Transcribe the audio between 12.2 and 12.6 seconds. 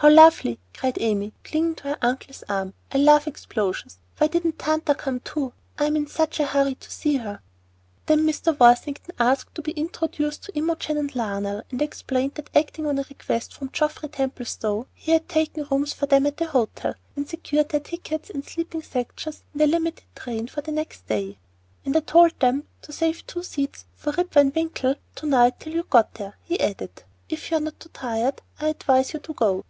that